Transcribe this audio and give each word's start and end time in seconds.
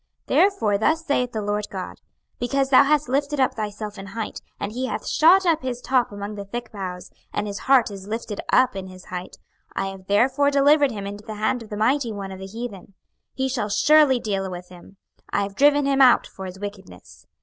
26:031:010 0.25 0.25
Therefore 0.41 0.77
thus 0.79 1.05
saith 1.05 1.31
the 1.31 1.41
Lord 1.43 1.67
GOD; 1.69 2.01
Because 2.39 2.69
thou 2.71 2.85
hast 2.85 3.07
lifted 3.07 3.39
up 3.39 3.53
thyself 3.53 3.99
in 3.99 4.07
height, 4.07 4.41
and 4.59 4.71
he 4.71 4.87
hath 4.87 5.07
shot 5.07 5.45
up 5.45 5.61
his 5.61 5.79
top 5.79 6.11
among 6.11 6.33
the 6.33 6.45
thick 6.45 6.71
boughs, 6.71 7.11
and 7.31 7.45
his 7.45 7.59
heart 7.69 7.91
is 7.91 8.07
lifted 8.07 8.41
up 8.51 8.75
in 8.75 8.87
his 8.87 9.05
height; 9.13 9.37
26:031:011 9.77 9.83
I 9.83 9.85
have 9.91 10.07
therefore 10.07 10.49
delivered 10.49 10.89
him 10.91 11.05
into 11.05 11.23
the 11.27 11.35
hand 11.35 11.61
of 11.61 11.69
the 11.69 11.77
mighty 11.77 12.11
one 12.11 12.31
of 12.31 12.39
the 12.39 12.47
heathen; 12.47 12.95
he 13.35 13.47
shall 13.47 13.69
surely 13.69 14.19
deal 14.19 14.49
with 14.49 14.69
him: 14.69 14.97
I 15.29 15.43
have 15.43 15.53
driven 15.53 15.85
him 15.85 16.01
out 16.01 16.25
for 16.25 16.47
his 16.47 16.57
wickedness. 16.59 17.27